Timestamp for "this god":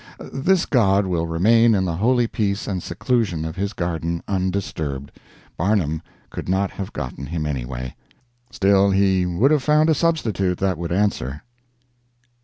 0.33-1.05